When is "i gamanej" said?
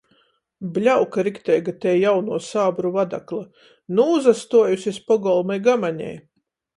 5.61-6.17